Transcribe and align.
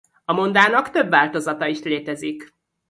A 0.25 0.33
mondának 0.33 0.89
több 0.91 1.09
változata 1.09 1.67
is 1.67 1.81
létezik. 1.81 2.53